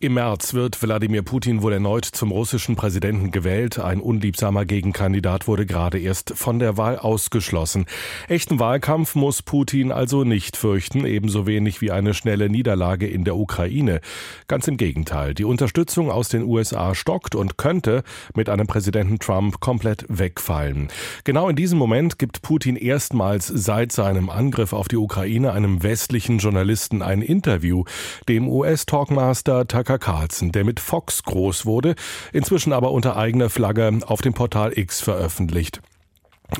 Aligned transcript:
im 0.00 0.14
März 0.14 0.54
wird 0.54 0.80
Wladimir 0.80 1.22
Putin 1.22 1.60
wohl 1.60 1.72
erneut 1.72 2.04
zum 2.04 2.30
russischen 2.30 2.76
Präsidenten 2.76 3.32
gewählt. 3.32 3.80
Ein 3.80 3.98
unliebsamer 3.98 4.64
Gegenkandidat 4.64 5.48
wurde 5.48 5.66
gerade 5.66 5.98
erst 5.98 6.34
von 6.36 6.60
der 6.60 6.76
Wahl 6.76 6.98
ausgeschlossen. 6.98 7.86
Echten 8.28 8.60
Wahlkampf 8.60 9.16
muss 9.16 9.42
Putin 9.42 9.90
also 9.90 10.22
nicht 10.22 10.56
fürchten, 10.56 11.04
ebenso 11.04 11.48
wenig 11.48 11.80
wie 11.80 11.90
eine 11.90 12.14
schnelle 12.14 12.48
Niederlage 12.48 13.08
in 13.08 13.24
der 13.24 13.34
Ukraine. 13.34 14.00
Ganz 14.46 14.68
im 14.68 14.76
Gegenteil, 14.76 15.34
die 15.34 15.44
Unterstützung 15.44 16.12
aus 16.12 16.28
den 16.28 16.44
USA 16.44 16.94
stockt 16.94 17.34
und 17.34 17.58
könnte 17.58 18.04
mit 18.36 18.48
einem 18.48 18.68
Präsidenten 18.68 19.18
Trump 19.18 19.58
komplett 19.58 20.04
wegfallen. 20.08 20.90
Genau 21.24 21.48
in 21.48 21.56
diesem 21.56 21.76
Moment 21.76 22.20
gibt 22.20 22.42
Putin 22.42 22.76
erstmals 22.76 23.48
seit 23.48 23.90
seinem 23.90 24.30
Angriff 24.30 24.72
auf 24.72 24.86
die 24.86 24.96
Ukraine 24.96 25.52
einem 25.52 25.82
westlichen 25.82 26.38
Journalisten 26.38 27.02
ein 27.02 27.20
Interview, 27.20 27.82
dem 28.28 28.48
US-Talkmaster 28.48 29.66
Tucker 29.88 29.98
Carlson, 29.98 30.52
der 30.52 30.64
mit 30.64 30.80
Fox 30.80 31.22
groß 31.22 31.64
wurde, 31.64 31.94
inzwischen 32.34 32.74
aber 32.74 32.92
unter 32.92 33.16
eigener 33.16 33.48
Flagge 33.48 34.00
auf 34.04 34.20
dem 34.20 34.34
Portal 34.34 34.76
X 34.76 35.00
veröffentlicht. 35.00 35.80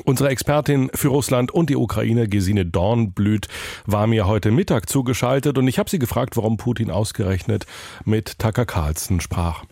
Unsere 0.03 0.29
Expertin 0.29 0.89
für 0.95 1.09
Russland 1.09 1.51
und 1.51 1.69
die 1.69 1.75
Ukraine, 1.75 2.27
Gesine 2.27 2.65
Dornblüt, 2.65 3.47
war 3.85 4.07
mir 4.07 4.25
heute 4.25 4.49
Mittag 4.49 4.89
zugeschaltet 4.89 5.59
und 5.59 5.67
ich 5.67 5.77
habe 5.77 5.91
sie 5.91 5.99
gefragt, 5.99 6.37
warum 6.37 6.57
Putin 6.57 6.89
ausgerechnet 6.89 7.67
mit 8.03 8.39
Tucker 8.39 8.65
Carlson 8.65 9.21
sprach. 9.21 9.63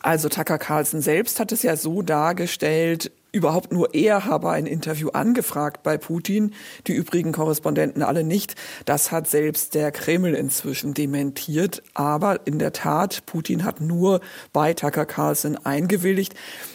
Also 0.00 0.30
Tucker 0.30 0.56
Carlson 0.56 1.02
selbst 1.02 1.40
hat 1.40 1.52
es 1.52 1.62
ja 1.62 1.76
so 1.76 2.00
dargestellt, 2.00 3.12
Überhaupt 3.32 3.72
nur 3.72 3.94
er 3.94 4.24
habe 4.24 4.50
ein 4.50 4.66
Interview 4.66 5.10
angefragt 5.10 5.84
bei 5.84 5.98
Putin, 5.98 6.52
die 6.88 6.94
übrigen 6.94 7.30
Korrespondenten 7.30 8.02
alle 8.02 8.24
nicht. 8.24 8.56
Das 8.86 9.12
hat 9.12 9.28
selbst 9.28 9.74
der 9.74 9.92
Kreml 9.92 10.34
inzwischen 10.34 10.94
dementiert. 10.94 11.82
Aber 11.94 12.40
in 12.46 12.58
der 12.58 12.72
Tat, 12.72 13.24
Putin 13.26 13.64
hat 13.64 13.80
nur 13.80 14.20
bei 14.52 14.74
Tucker 14.74 15.06
Carlson 15.06 15.56
eingewilligt. 15.64 16.34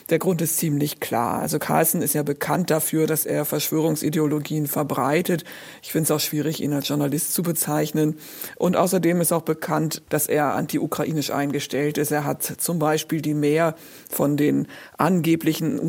Der 0.09 0.20
Grund 0.20 0.42
ist 0.42 0.58
ziemlich 0.58 1.00
klar. 1.02 1.42
Also 1.42 1.59
Carlson 1.59 2.02
ist 2.02 2.14
ja 2.14 2.23
bekannt 2.23 2.69
dafür, 2.69 3.06
dass 3.06 3.25
er 3.25 3.44
Verschwörungsideologien 3.44 4.67
verbreitet. 4.67 5.44
Ich 5.81 5.92
finde 5.92 6.03
es 6.06 6.12
auch 6.12 6.19
schwierig, 6.19 6.62
ihn 6.62 6.73
als 6.73 6.88
Journalist 6.88 7.34
zu 7.34 7.44
bezeichnen. 7.44 8.17
Und 8.56 8.78
außerdem 8.78 9.19
ist 9.19 9.34
auch 9.34 9.42
bekannt, 9.42 10.03
dass 10.09 10.28
er 10.28 10.53
anti-ukrainisch 10.53 11.31
eingestellt 11.31 11.97
ist. 11.97 12.12
Er 12.12 12.23
hat 12.23 12.44
zum 12.44 12.80
Beispiel 12.80 13.22
die 13.22 13.34
mehr 13.34 13.75
von 14.09 14.38
den 14.38 14.67
angeblichen 14.97 15.80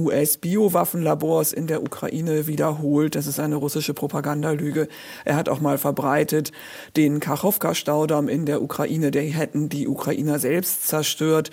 US-Biowaffenlabors 0.56 1.52
in 1.52 1.66
der 1.66 1.82
Ukraine 1.82 2.46
wiederholt. 2.46 3.14
Das 3.14 3.26
ist 3.26 3.38
eine 3.40 3.56
russische 3.56 3.94
Propagandalüge. 3.94 4.88
Er 5.24 5.36
hat 5.36 5.48
auch 5.48 5.60
mal 5.60 5.78
verbreitet 5.78 6.52
den 6.96 7.20
Kachowka-Staudamm 7.20 8.28
in 8.28 8.46
der 8.46 8.62
Ukraine. 8.62 9.10
Der 9.10 9.22
hätten 9.22 9.68
die 9.68 9.88
Ukrainer 9.88 10.38
selbst 10.38 10.86
zerstört. 10.86 11.50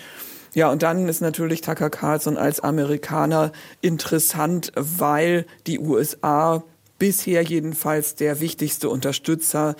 Ja, 0.53 0.71
und 0.71 0.83
dann 0.83 1.07
ist 1.07 1.21
natürlich 1.21 1.61
Tucker 1.61 1.89
Carlson 1.89 2.37
als 2.37 2.59
Amerikaner 2.59 3.51
interessant, 3.81 4.71
weil 4.75 5.45
die 5.65 5.79
USA 5.79 6.63
bisher 6.99 7.41
jedenfalls 7.41 8.15
der 8.15 8.39
wichtigste 8.39 8.89
Unterstützer 8.89 9.75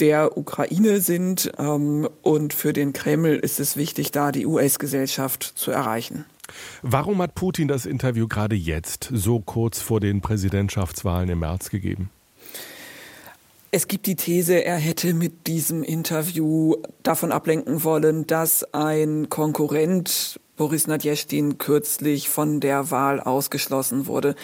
der 0.00 0.36
Ukraine 0.36 1.00
sind. 1.00 1.50
Ähm, 1.58 2.08
und 2.22 2.52
für 2.52 2.72
den 2.72 2.92
Kreml 2.92 3.36
ist 3.36 3.58
es 3.58 3.76
wichtig, 3.76 4.12
da 4.12 4.30
die 4.30 4.46
US-Gesellschaft 4.46 5.42
zu 5.42 5.70
erreichen. 5.70 6.26
Warum 6.82 7.20
hat 7.22 7.34
Putin 7.34 7.68
das 7.68 7.86
Interview 7.86 8.28
gerade 8.28 8.56
jetzt, 8.56 9.08
so 9.12 9.40
kurz 9.40 9.80
vor 9.80 10.00
den 10.00 10.20
Präsidentschaftswahlen 10.20 11.28
im 11.28 11.40
März 11.40 11.70
gegeben? 11.70 12.10
Es 13.70 13.86
gibt 13.86 14.06
die 14.06 14.16
These, 14.16 14.64
er 14.64 14.78
hätte 14.78 15.12
mit 15.12 15.46
diesem 15.46 15.82
Interview 15.82 16.76
davon 17.02 17.32
ablenken 17.32 17.84
wollen, 17.84 18.26
dass 18.26 18.64
ein 18.72 19.28
Konkurrent 19.28 20.40
Boris 20.58 20.86
Nadjestin 20.88 21.56
kürzlich 21.56 22.28
von 22.28 22.60
der 22.60 22.90
Wahl 22.90 23.20
ausgeschlossen 23.20 24.06
wurde. 24.06 24.34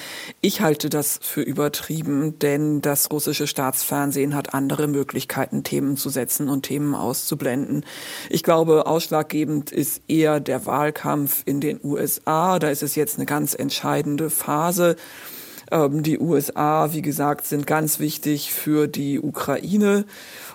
Ich 0.41 0.61
halte 0.61 0.89
das 0.89 1.19
für 1.21 1.43
übertrieben, 1.43 2.39
denn 2.39 2.81
das 2.81 3.11
russische 3.11 3.47
Staatsfernsehen 3.47 4.35
hat 4.35 4.55
andere 4.55 4.87
Möglichkeiten, 4.87 5.65
Themen 5.65 5.97
zu 5.97 6.09
setzen 6.09 6.49
und 6.49 6.63
Themen 6.63 6.95
auszublenden. 6.95 7.85
Ich 8.31 8.43
glaube, 8.45 8.87
ausschlaggebend 8.87 9.73
ist 9.73 10.03
eher 10.09 10.41
der 10.41 10.65
Wahlkampf 10.67 11.43
in 11.45 11.61
den 11.61 11.81
USA. 11.83 12.59
Da 12.59 12.71
ist 12.71 12.83
es 12.85 12.95
jetzt 12.95 13.19
eine 13.19 13.27
ganz 13.27 13.55
entscheidende 13.55 14.31
Phase. 14.31 14.97
Ähm, 15.75 16.05
die 16.05 16.21
USA, 16.21 16.93
wie 16.93 17.03
gesagt, 17.03 17.47
sind 17.47 17.67
ganz 17.67 17.99
wichtig 17.99 18.55
für 18.55 18.87
die 18.87 19.19
Ukraine 19.19 20.05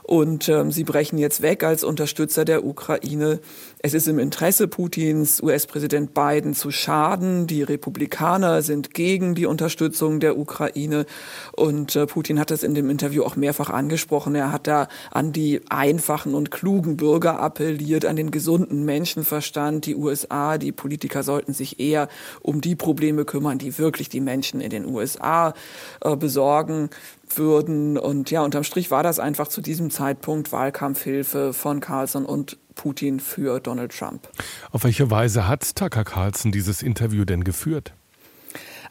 und 0.03 0.47
ähm, 0.47 0.71
sie 0.71 0.85
brechen 0.85 1.19
jetzt 1.19 1.41
weg 1.41 1.63
als 1.63 1.83
Unterstützer 1.83 2.45
der 2.45 2.65
Ukraine. 2.65 3.41
Es 3.79 3.93
ist 3.93 4.07
im 4.07 4.17
Interesse 4.17 4.67
Putins, 4.67 5.43
US-Präsident 5.43 6.13
Biden 6.13 6.53
zu 6.53 6.71
schaden. 6.71 7.47
Die 7.47 7.63
Republikaner 7.63 8.61
sind 8.61 8.93
gegen 8.93 9.35
die 9.35 9.45
Unterstützung 9.45 10.21
der 10.21 10.37
Ukraine 10.37 11.05
und 11.51 11.97
äh, 11.97 12.07
Putin 12.07 12.39
hat 12.39 12.49
das 12.49 12.63
in 12.63 12.73
dem 12.73 12.89
Interview 12.89 13.23
auch 13.23 13.35
mehrfach 13.35 13.69
angesprochen. 13.69 14.35
Er 14.35 14.53
hat 14.53 14.67
da 14.67 14.87
an 15.11 15.33
die 15.33 15.61
einfachen 15.69 16.33
und 16.33 16.49
klugen 16.49 16.95
Bürger 16.95 17.39
appelliert, 17.41 18.05
an 18.05 18.15
den 18.15 18.31
gesunden 18.31 18.85
Menschenverstand. 18.85 19.85
Die 19.85 19.95
USA, 19.95 20.57
die 20.57 20.71
Politiker 20.71 21.23
sollten 21.23 21.53
sich 21.53 21.79
eher 21.79 22.07
um 22.41 22.61
die 22.61 22.77
Probleme 22.77 23.25
kümmern, 23.25 23.57
die 23.57 23.77
wirklich 23.77 24.07
die 24.07 24.21
Menschen 24.21 24.61
in 24.61 24.69
den 24.69 24.85
USA 24.85 25.08
USA 25.15 25.53
äh, 26.01 26.15
besorgen 26.15 26.89
würden. 27.35 27.97
Und 27.97 28.31
ja, 28.31 28.43
unterm 28.43 28.63
Strich 28.63 28.91
war 28.91 29.03
das 29.03 29.19
einfach 29.19 29.47
zu 29.47 29.61
diesem 29.61 29.91
Zeitpunkt 29.91 30.51
Wahlkampfhilfe 30.51 31.53
von 31.53 31.79
Carlson 31.79 32.25
und 32.25 32.57
Putin 32.75 33.19
für 33.19 33.59
Donald 33.59 33.97
Trump. 33.97 34.27
Auf 34.71 34.83
welche 34.83 35.11
Weise 35.11 35.47
hat 35.47 35.75
Tucker 35.75 36.03
Carlson 36.03 36.51
dieses 36.51 36.81
Interview 36.81 37.25
denn 37.25 37.43
geführt? 37.43 37.93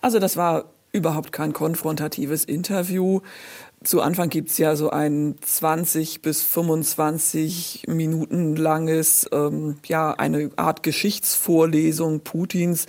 Also 0.01 0.19
das 0.19 0.37
war 0.37 0.67
überhaupt 0.98 1.32
kein 1.32 1.53
konfrontatives 1.53 2.44
Interview. 2.44 3.20
Zu 3.84 4.00
Anfang 4.03 4.28
gibt's 4.28 4.59
ja 4.59 4.75
so 4.75 4.91
ein 4.91 5.36
20 5.41 6.20
bis 6.20 6.42
25 6.42 7.84
Minuten 7.86 8.56
langes, 8.56 9.28
ähm, 9.32 9.76
ja, 9.86 10.10
eine 10.10 10.50
Art 10.56 10.82
Geschichtsvorlesung 10.82 12.20
Putins. 12.20 12.86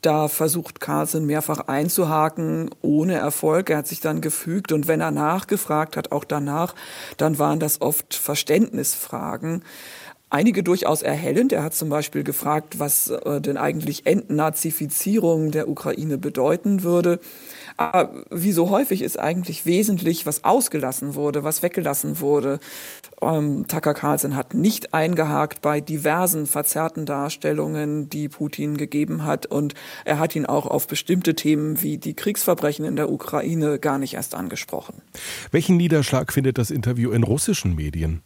Da 0.00 0.26
versucht 0.26 0.80
Carlson 0.80 1.26
mehrfach 1.26 1.68
einzuhaken, 1.68 2.70
ohne 2.82 3.14
Erfolg. 3.14 3.70
Er 3.70 3.78
hat 3.78 3.86
sich 3.86 4.00
dann 4.00 4.20
gefügt 4.20 4.72
und 4.72 4.88
wenn 4.88 5.00
er 5.00 5.12
nachgefragt 5.12 5.96
hat, 5.96 6.10
auch 6.10 6.24
danach, 6.24 6.74
dann 7.18 7.38
waren 7.38 7.60
das 7.60 7.80
oft 7.80 8.12
Verständnisfragen 8.12 9.62
einige 10.32 10.62
durchaus 10.62 11.02
erhellend. 11.02 11.52
Er 11.52 11.62
hat 11.62 11.74
zum 11.74 11.88
Beispiel 11.88 12.24
gefragt, 12.24 12.78
was 12.78 13.08
äh, 13.08 13.40
denn 13.40 13.56
eigentlich 13.56 14.06
Entnazifizierung 14.06 15.50
der 15.50 15.68
Ukraine 15.68 16.18
bedeuten 16.18 16.82
würde. 16.82 17.20
Aber 17.76 18.24
wie 18.30 18.52
so 18.52 18.70
häufig 18.70 19.02
ist 19.02 19.18
eigentlich 19.18 19.66
wesentlich, 19.66 20.26
was 20.26 20.44
ausgelassen 20.44 21.14
wurde, 21.14 21.44
was 21.44 21.62
weggelassen 21.62 22.20
wurde. 22.20 22.60
Ähm, 23.20 23.66
Tucker 23.68 23.94
Carlson 23.94 24.36
hat 24.36 24.54
nicht 24.54 24.94
eingehakt 24.94 25.62
bei 25.62 25.80
diversen 25.80 26.46
verzerrten 26.46 27.06
Darstellungen, 27.06 28.08
die 28.08 28.28
Putin 28.28 28.76
gegeben 28.76 29.24
hat. 29.24 29.46
Und 29.46 29.74
er 30.04 30.18
hat 30.18 30.34
ihn 30.34 30.46
auch 30.46 30.66
auf 30.66 30.86
bestimmte 30.86 31.34
Themen 31.34 31.82
wie 31.82 31.98
die 31.98 32.14
Kriegsverbrechen 32.14 32.84
in 32.84 32.96
der 32.96 33.10
Ukraine 33.10 33.78
gar 33.78 33.98
nicht 33.98 34.14
erst 34.14 34.34
angesprochen. 34.34 35.02
Welchen 35.50 35.76
Niederschlag 35.76 36.32
findet 36.32 36.58
das 36.58 36.70
Interview 36.70 37.10
in 37.10 37.22
russischen 37.22 37.74
Medien? 37.74 38.22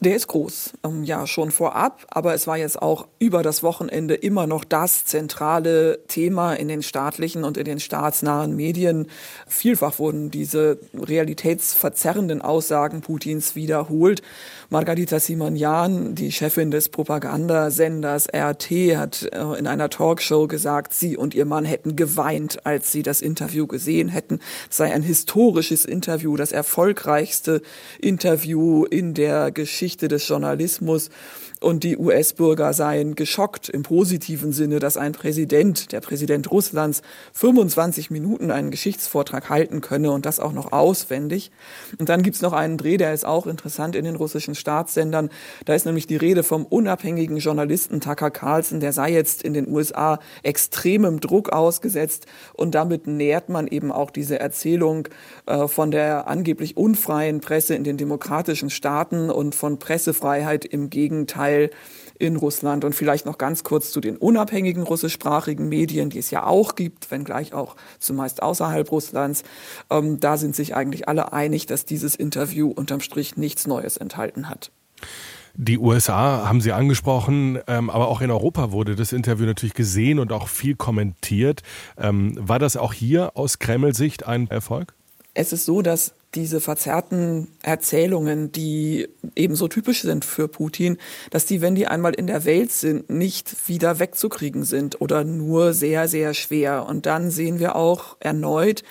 Der 0.00 0.14
ist 0.14 0.26
groß, 0.26 0.74
ähm, 0.84 1.04
ja, 1.04 1.26
schon 1.26 1.50
vorab, 1.50 2.04
aber 2.10 2.34
es 2.34 2.46
war 2.46 2.58
jetzt 2.58 2.82
auch 2.82 3.08
über 3.18 3.42
das 3.42 3.62
Wochenende 3.62 4.14
immer 4.14 4.46
noch 4.46 4.64
das 4.64 5.06
zentrale 5.06 6.00
Thema 6.06 6.52
in 6.52 6.68
den 6.68 6.82
staatlichen 6.82 7.44
und 7.44 7.56
in 7.56 7.64
den 7.64 7.80
staatsnahen 7.80 8.54
Medien. 8.54 9.06
Vielfach 9.46 9.98
wurden 9.98 10.30
diese 10.30 10.78
realitätsverzerrenden 10.92 12.42
Aussagen 12.42 13.00
Putins 13.00 13.56
wiederholt. 13.56 14.20
Margarita 14.68 15.20
Simonyan, 15.20 16.16
die 16.16 16.32
Chefin 16.32 16.72
des 16.72 16.88
Propagandasenders 16.88 18.26
RT, 18.34 18.96
hat 18.96 19.22
äh, 19.32 19.58
in 19.58 19.68
einer 19.68 19.90
Talkshow 19.90 20.48
gesagt, 20.48 20.92
sie 20.92 21.16
und 21.16 21.36
ihr 21.36 21.44
Mann 21.44 21.64
hätten 21.64 21.94
geweint, 21.94 22.66
als 22.66 22.90
sie 22.90 23.04
das 23.04 23.20
Interview 23.20 23.68
gesehen 23.68 24.08
hätten. 24.08 24.40
Es 24.68 24.78
sei 24.78 24.92
ein 24.92 25.02
historisches 25.02 25.84
Interview, 25.84 26.36
das 26.36 26.50
erfolgreichste 26.50 27.62
Interview 28.00 28.84
in 28.84 29.14
der 29.14 29.52
Geschichte 29.52 30.08
des 30.08 30.26
Journalismus 30.26 31.10
und 31.60 31.84
die 31.84 31.96
US-Bürger 31.96 32.74
seien 32.74 33.14
geschockt 33.14 33.70
im 33.70 33.82
positiven 33.82 34.52
Sinne, 34.52 34.78
dass 34.78 34.98
ein 34.98 35.12
Präsident, 35.12 35.90
der 35.92 36.00
Präsident 36.00 36.50
Russlands, 36.50 37.00
25 37.32 38.10
Minuten 38.10 38.50
einen 38.50 38.70
Geschichtsvortrag 38.70 39.48
halten 39.48 39.80
könne 39.80 40.10
und 40.10 40.26
das 40.26 40.38
auch 40.38 40.52
noch 40.52 40.72
auswendig. 40.72 41.50
Und 41.98 42.10
dann 42.10 42.22
gibt's 42.22 42.42
noch 42.42 42.52
einen 42.52 42.76
Dreh, 42.76 42.98
der 42.98 43.14
ist 43.14 43.24
auch 43.24 43.46
interessant 43.46 43.96
in 43.96 44.04
den 44.04 44.16
russischen 44.16 44.54
Staatssendern. 44.54 45.30
Da 45.64 45.74
ist 45.74 45.86
nämlich 45.86 46.06
die 46.06 46.16
Rede 46.16 46.42
vom 46.42 46.66
unabhängigen 46.66 47.38
Journalisten 47.38 48.00
Tucker 48.00 48.30
Carlson, 48.30 48.80
der 48.80 48.92
sei 48.92 49.12
jetzt 49.12 49.42
in 49.42 49.54
den 49.54 49.68
USA 49.68 50.18
extremem 50.42 51.20
Druck 51.20 51.50
ausgesetzt 51.50 52.26
und 52.52 52.74
damit 52.74 53.06
nährt 53.06 53.48
man 53.48 53.66
eben 53.66 53.92
auch 53.92 54.10
diese 54.10 54.38
Erzählung 54.38 55.08
äh, 55.46 55.68
von 55.68 55.90
der 55.90 56.28
angeblich 56.28 56.76
unfreien 56.76 57.40
Presse 57.40 57.74
in 57.74 57.84
den 57.84 57.96
demokratischen 57.96 58.68
Staaten 58.68 59.30
und 59.30 59.54
von 59.54 59.78
Pressefreiheit 59.78 60.66
im 60.66 60.90
Gegenteil 60.90 61.45
in 62.18 62.36
Russland. 62.36 62.84
Und 62.84 62.94
vielleicht 62.94 63.26
noch 63.26 63.38
ganz 63.38 63.62
kurz 63.64 63.90
zu 63.90 64.00
den 64.00 64.16
unabhängigen 64.16 64.82
russischsprachigen 64.82 65.68
Medien, 65.68 66.10
die 66.10 66.18
es 66.18 66.30
ja 66.30 66.44
auch 66.44 66.74
gibt, 66.74 67.10
wenngleich 67.10 67.54
auch 67.54 67.76
zumeist 67.98 68.42
außerhalb 68.42 68.90
Russlands. 68.90 69.44
Ähm, 69.90 70.20
da 70.20 70.36
sind 70.36 70.56
sich 70.56 70.74
eigentlich 70.74 71.08
alle 71.08 71.32
einig, 71.32 71.66
dass 71.66 71.84
dieses 71.84 72.14
Interview 72.14 72.70
unterm 72.70 73.00
Strich 73.00 73.36
nichts 73.36 73.66
Neues 73.66 73.96
enthalten 73.96 74.48
hat. 74.48 74.70
Die 75.58 75.78
USA 75.78 76.46
haben 76.46 76.60
Sie 76.60 76.72
angesprochen, 76.72 77.58
ähm, 77.66 77.88
aber 77.88 78.08
auch 78.08 78.20
in 78.20 78.30
Europa 78.30 78.72
wurde 78.72 78.94
das 78.94 79.14
Interview 79.14 79.46
natürlich 79.46 79.72
gesehen 79.72 80.18
und 80.18 80.30
auch 80.30 80.48
viel 80.48 80.76
kommentiert. 80.76 81.62
Ähm, 81.96 82.34
war 82.36 82.58
das 82.58 82.76
auch 82.76 82.92
hier 82.92 83.32
aus 83.36 83.58
Kreml-Sicht 83.58 84.26
ein 84.26 84.50
Erfolg? 84.50 84.92
Es 85.32 85.54
ist 85.54 85.64
so, 85.64 85.80
dass 85.80 86.14
diese 86.36 86.60
verzerrten 86.60 87.48
Erzählungen, 87.62 88.52
die 88.52 89.08
ebenso 89.34 89.68
typisch 89.68 90.02
sind 90.02 90.24
für 90.24 90.48
Putin, 90.48 90.98
dass 91.30 91.46
die, 91.46 91.62
wenn 91.62 91.74
die 91.74 91.86
einmal 91.86 92.14
in 92.14 92.26
der 92.26 92.44
Welt 92.44 92.70
sind, 92.70 93.08
nicht 93.08 93.68
wieder 93.68 93.98
wegzukriegen 93.98 94.62
sind 94.62 95.00
oder 95.00 95.24
nur 95.24 95.72
sehr, 95.72 96.08
sehr 96.08 96.34
schwer. 96.34 96.86
Und 96.86 97.06
dann 97.06 97.30
sehen 97.30 97.58
wir 97.58 97.74
auch 97.74 98.16
erneut, 98.20 98.84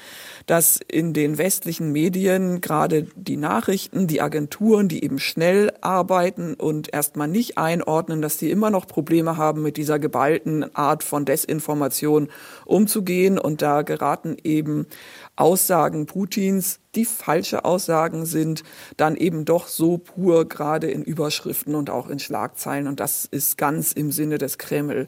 dass 0.48 0.80
in 0.88 1.14
den 1.14 1.38
westlichen 1.38 1.92
Medien 1.92 2.62
gerade 2.62 3.08
die 3.16 3.38
Nachrichten, 3.38 4.08
die 4.08 4.22
Agenturen, 4.22 4.88
die 4.88 5.04
eben 5.04 5.20
schnell 5.20 5.72
arbeiten 5.82 6.56
und 6.56 6.94
erstmal 6.94 7.28
nicht 7.28 7.58
einordnen, 7.58 8.22
dass 8.22 8.38
die 8.38 8.52
immer 8.52 8.70
noch 8.70 8.88
Probleme 8.88 9.38
haben, 9.38 9.62
mit 9.62 9.78
dieser 9.78 10.00
geballten 10.00 10.76
Art 10.76 11.04
von 11.04 11.26
Desinformation 11.26 12.30
umzugehen. 12.66 13.38
Und 13.38 13.62
da 13.62 13.84
geraten 13.84 14.38
eben 14.44 14.88
Aussagen 15.36 16.06
Putins, 16.06 16.80
die 16.96 17.06
falsche 17.06 17.66
Aussagen 17.66 18.26
sind, 18.26 18.64
dann 18.98 19.16
eben 19.16 19.46
doch 19.46 19.68
so 19.68 19.98
pur 19.98 20.48
gerade 20.48 20.90
in 20.90 21.04
Überschriften 21.04 21.76
und 21.76 21.90
auch 21.90 22.10
in 22.10 22.20
Schlagzeilen. 22.20 22.88
Und 22.88 23.00
das 23.00 23.26
ist 23.26 23.58
ganz 23.58 23.92
im 23.92 24.12
Sinne 24.12 24.38
des 24.38 24.58
Kreml. 24.58 25.08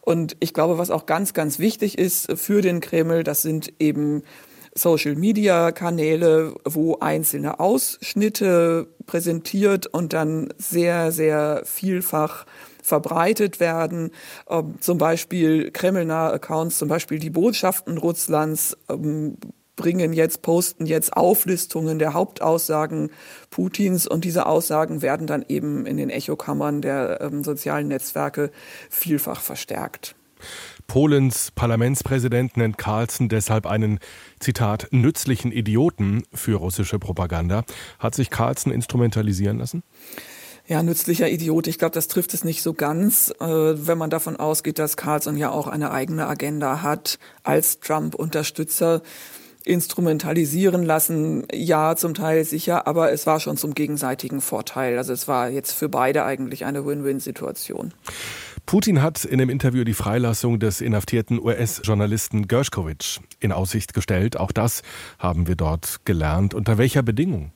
Und 0.00 0.36
ich 0.40 0.54
glaube, 0.54 0.78
was 0.78 0.90
auch 0.90 1.06
ganz, 1.06 1.34
ganz 1.34 1.58
wichtig 1.58 1.98
ist 1.98 2.32
für 2.38 2.62
den 2.62 2.80
Kreml, 2.80 3.24
das 3.24 3.42
sind 3.42 3.72
eben 3.80 4.22
Social-Media-Kanäle, 4.76 6.54
wo 6.64 6.98
einzelne 6.98 7.60
Ausschnitte 7.60 8.88
präsentiert 9.06 9.86
und 9.86 10.12
dann 10.12 10.52
sehr, 10.58 11.12
sehr 11.12 11.62
vielfach 11.64 12.46
verbreitet 12.82 13.58
werden. 13.58 14.10
Ähm, 14.48 14.76
zum 14.80 14.98
Beispiel 14.98 15.70
kremlnahe 15.72 16.32
Accounts, 16.32 16.78
zum 16.78 16.88
Beispiel 16.88 17.18
die 17.18 17.30
Botschaften 17.30 17.98
Russlands 17.98 18.76
ähm, 18.88 19.36
bringen 19.76 20.12
jetzt, 20.12 20.42
posten 20.42 20.86
jetzt 20.86 21.16
Auflistungen 21.16 21.98
der 21.98 22.14
Hauptaussagen 22.14 23.10
Putins 23.50 24.06
und 24.06 24.24
diese 24.24 24.46
Aussagen 24.46 25.02
werden 25.02 25.26
dann 25.26 25.44
eben 25.48 25.86
in 25.86 25.96
den 25.96 26.10
Echokammern 26.10 26.82
der 26.82 27.20
ähm, 27.20 27.44
sozialen 27.44 27.88
Netzwerke 27.88 28.50
vielfach 28.90 29.40
verstärkt. 29.40 30.16
Polens 30.86 31.50
Parlamentspräsident 31.50 32.56
nennt 32.56 32.78
Carlson 32.78 33.28
deshalb 33.28 33.66
einen, 33.66 33.98
Zitat, 34.38 34.88
nützlichen 34.90 35.50
Idioten 35.50 36.24
für 36.32 36.56
russische 36.56 36.98
Propaganda. 36.98 37.64
Hat 37.98 38.14
sich 38.14 38.30
Carlson 38.30 38.72
instrumentalisieren 38.72 39.58
lassen? 39.58 39.82
Ja, 40.68 40.82
nützlicher 40.82 41.30
Idiot. 41.30 41.68
Ich 41.68 41.78
glaube, 41.78 41.94
das 41.94 42.08
trifft 42.08 42.34
es 42.34 42.42
nicht 42.42 42.60
so 42.60 42.74
ganz, 42.74 43.32
äh, 43.40 43.46
wenn 43.46 43.98
man 43.98 44.10
davon 44.10 44.36
ausgeht, 44.36 44.80
dass 44.80 44.96
Carlson 44.96 45.36
ja 45.36 45.50
auch 45.50 45.68
eine 45.68 45.92
eigene 45.92 46.26
Agenda 46.26 46.82
hat 46.82 47.18
als 47.44 47.78
Trump-Unterstützer 47.78 49.02
instrumentalisieren 49.66 50.84
lassen. 50.84 51.44
Ja, 51.52 51.96
zum 51.96 52.14
Teil 52.14 52.44
sicher, 52.44 52.86
aber 52.86 53.12
es 53.12 53.26
war 53.26 53.40
schon 53.40 53.56
zum 53.56 53.74
gegenseitigen 53.74 54.40
Vorteil. 54.40 54.96
Also 54.96 55.12
es 55.12 55.26
war 55.28 55.50
jetzt 55.50 55.72
für 55.72 55.88
beide 55.88 56.24
eigentlich 56.24 56.64
eine 56.64 56.86
Win-Win-Situation. 56.86 57.92
Putin 58.64 59.02
hat 59.02 59.24
in 59.24 59.38
dem 59.38 59.50
Interview 59.50 59.84
die 59.84 59.94
Freilassung 59.94 60.58
des 60.58 60.80
inhaftierten 60.80 61.40
US-Journalisten 61.40 62.48
Gershkovich 62.48 63.20
in 63.40 63.52
Aussicht 63.52 63.92
gestellt. 63.92 64.36
Auch 64.36 64.52
das 64.52 64.82
haben 65.18 65.46
wir 65.46 65.56
dort 65.56 66.00
gelernt. 66.04 66.54
Unter 66.54 66.78
welcher 66.78 67.02
Bedingung? 67.02 67.52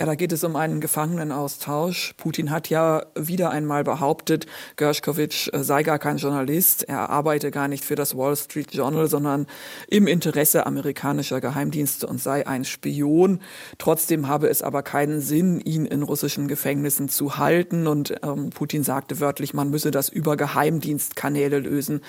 Ja, 0.00 0.06
da 0.06 0.14
geht 0.14 0.32
es 0.32 0.42
um 0.44 0.56
einen 0.56 0.80
Gefangenenaustausch. 0.80 2.14
Putin 2.16 2.50
hat 2.50 2.70
ja 2.70 3.04
wieder 3.14 3.50
einmal 3.50 3.84
behauptet, 3.84 4.46
Gershkovich 4.76 5.50
äh, 5.52 5.62
sei 5.62 5.82
gar 5.82 5.98
kein 5.98 6.16
Journalist. 6.16 6.84
Er 6.84 7.10
arbeite 7.10 7.50
gar 7.50 7.68
nicht 7.68 7.84
für 7.84 7.96
das 7.96 8.16
Wall 8.16 8.34
Street 8.34 8.72
Journal, 8.72 9.08
sondern 9.08 9.46
im 9.88 10.06
Interesse 10.06 10.64
amerikanischer 10.64 11.42
Geheimdienste 11.42 12.06
und 12.06 12.18
sei 12.18 12.46
ein 12.46 12.64
Spion. 12.64 13.40
Trotzdem 13.76 14.26
habe 14.26 14.48
es 14.48 14.62
aber 14.62 14.82
keinen 14.82 15.20
Sinn, 15.20 15.60
ihn 15.60 15.84
in 15.84 16.02
russischen 16.02 16.48
Gefängnissen 16.48 17.10
zu 17.10 17.36
halten. 17.36 17.86
Und 17.86 18.14
ähm, 18.22 18.48
Putin 18.48 18.84
sagte 18.84 19.20
wörtlich, 19.20 19.52
man 19.52 19.68
müsse 19.68 19.90
das 19.90 20.08
über 20.08 20.38
Geheimdienstkanäle 20.38 21.58
lösen. 21.58 22.00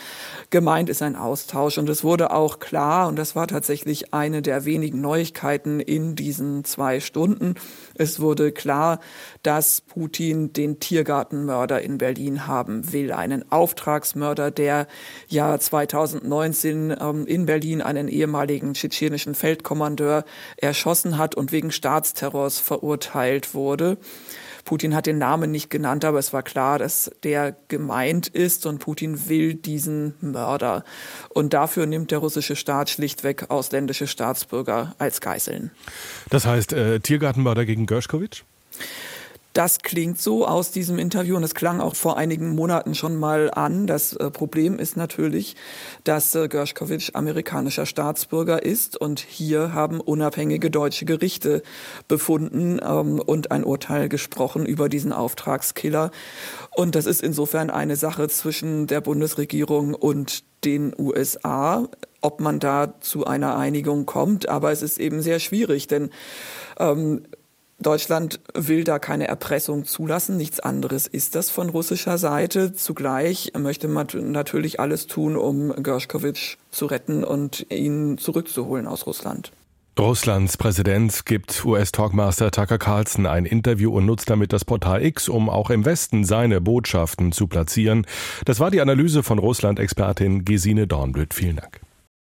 Gemeint 0.49 0.87
ist 0.87 1.01
ein 1.01 1.17
Austausch. 1.17 1.77
Und 1.77 1.89
es 1.89 2.05
wurde 2.05 2.31
auch 2.31 2.59
klar, 2.59 3.09
und 3.09 3.17
das 3.17 3.35
war 3.35 3.47
tatsächlich 3.47 4.13
eine 4.13 4.41
der 4.41 4.63
wenigen 4.63 5.01
Neuigkeiten 5.01 5.81
in 5.81 6.15
diesen 6.15 6.63
zwei 6.63 7.01
Stunden, 7.01 7.55
es 7.95 8.19
wurde 8.19 8.51
klar, 8.51 8.99
dass 9.43 9.81
Putin 9.81 10.53
den 10.53 10.79
Tiergartenmörder 10.79 11.81
in 11.81 11.97
Berlin 11.97 12.47
haben 12.47 12.91
will, 12.93 13.11
einen 13.11 13.51
Auftragsmörder, 13.51 14.51
der 14.51 14.87
ja 15.27 15.57
2019 15.57 16.95
ähm, 16.99 17.25
in 17.25 17.45
Berlin 17.45 17.81
einen 17.81 18.07
ehemaligen 18.07 18.73
tschetschenischen 18.73 19.35
Feldkommandeur 19.35 20.25
erschossen 20.57 21.17
hat 21.17 21.35
und 21.35 21.51
wegen 21.51 21.71
Staatsterrors 21.71 22.59
verurteilt 22.59 23.53
wurde. 23.53 23.97
Putin 24.65 24.95
hat 24.95 25.05
den 25.05 25.17
Namen 25.17 25.51
nicht 25.51 25.69
genannt, 25.69 26.05
aber 26.05 26.19
es 26.19 26.33
war 26.33 26.43
klar, 26.43 26.79
dass 26.79 27.11
der 27.23 27.55
gemeint 27.67 28.27
ist 28.27 28.65
und 28.65 28.79
Putin 28.79 29.29
will 29.29 29.55
diesen 29.55 30.15
Mörder. 30.21 30.83
Und 31.29 31.53
dafür 31.53 31.85
nimmt 31.85 32.11
der 32.11 32.19
russische 32.19 32.55
Staat 32.55 32.89
schlichtweg 32.89 33.49
ausländische 33.49 34.07
Staatsbürger 34.07 34.95
als 34.97 35.21
Geiseln. 35.21 35.71
Das 36.29 36.45
heißt, 36.45 36.73
äh, 36.73 36.99
Tiergartenmörder 36.99 37.65
gegen 37.65 37.85
Gershkovich? 37.85 38.43
Das 39.53 39.79
klingt 39.79 40.19
so 40.19 40.47
aus 40.47 40.71
diesem 40.71 40.97
Interview 40.97 41.35
und 41.35 41.43
es 41.43 41.53
klang 41.53 41.81
auch 41.81 41.95
vor 41.95 42.17
einigen 42.17 42.55
Monaten 42.55 42.95
schon 42.95 43.17
mal 43.17 43.51
an. 43.51 43.85
Das 43.85 44.13
äh, 44.13 44.31
Problem 44.31 44.79
ist 44.79 44.95
natürlich, 44.95 45.57
dass 46.05 46.33
äh, 46.35 46.47
Gershkovich 46.47 47.15
amerikanischer 47.17 47.85
Staatsbürger 47.85 48.63
ist 48.63 48.95
und 48.95 49.19
hier 49.19 49.73
haben 49.73 49.99
unabhängige 49.99 50.71
deutsche 50.71 51.03
Gerichte 51.03 51.63
befunden 52.07 52.79
ähm, 52.81 53.19
und 53.19 53.51
ein 53.51 53.65
Urteil 53.65 54.07
gesprochen 54.07 54.65
über 54.65 54.87
diesen 54.87 55.11
Auftragskiller. 55.11 56.11
Und 56.73 56.95
das 56.95 57.05
ist 57.05 57.21
insofern 57.21 57.69
eine 57.69 57.97
Sache 57.97 58.29
zwischen 58.29 58.87
der 58.87 59.01
Bundesregierung 59.01 59.93
und 59.93 60.43
den 60.63 60.93
USA, 60.97 61.89
ob 62.21 62.39
man 62.39 62.59
da 62.59 62.93
zu 63.01 63.25
einer 63.25 63.57
Einigung 63.57 64.05
kommt. 64.05 64.47
Aber 64.47 64.71
es 64.71 64.81
ist 64.81 64.99
eben 64.99 65.21
sehr 65.21 65.39
schwierig, 65.39 65.87
denn 65.87 66.09
ähm, 66.79 67.23
Deutschland 67.81 68.39
will 68.53 68.83
da 68.83 68.99
keine 68.99 69.27
Erpressung 69.27 69.85
zulassen. 69.85 70.37
Nichts 70.37 70.59
anderes 70.59 71.07
ist 71.07 71.35
das 71.35 71.49
von 71.49 71.69
russischer 71.69 72.17
Seite. 72.17 72.73
Zugleich 72.73 73.53
möchte 73.57 73.87
man 73.87 74.07
natürlich 74.31 74.79
alles 74.79 75.07
tun, 75.07 75.35
um 75.35 75.73
Gershkovich 75.81 76.57
zu 76.69 76.85
retten 76.85 77.23
und 77.23 77.65
ihn 77.71 78.17
zurückzuholen 78.17 78.87
aus 78.87 79.07
Russland. 79.07 79.51
Russlands 79.99 80.57
Präsident 80.57 81.25
gibt 81.25 81.65
US-Talkmaster 81.65 82.49
Tucker 82.49 82.77
Carlson 82.77 83.25
ein 83.25 83.45
Interview 83.45 83.95
und 83.95 84.05
nutzt 84.05 84.29
damit 84.29 84.53
das 84.53 84.63
Portal 84.63 85.03
X, 85.03 85.27
um 85.27 85.49
auch 85.49 85.69
im 85.69 85.83
Westen 85.83 86.23
seine 86.23 86.61
Botschaften 86.61 87.31
zu 87.31 87.47
platzieren. 87.47 88.07
Das 88.45 88.59
war 88.59 88.71
die 88.71 88.79
Analyse 88.79 89.21
von 89.21 89.37
Russland-Expertin 89.37 90.45
Gesine 90.45 90.87
Dornblüt. 90.87 91.33
Vielen 91.33 91.57
Dank. 91.57 91.81